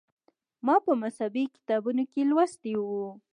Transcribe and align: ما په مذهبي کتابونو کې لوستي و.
ما 0.65 0.75
په 0.85 0.91
مذهبي 1.01 1.43
کتابونو 1.55 2.03
کې 2.11 2.21
لوستي 2.29 2.73
و. 2.77 2.83